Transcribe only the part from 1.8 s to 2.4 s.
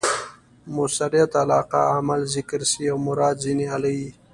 عمل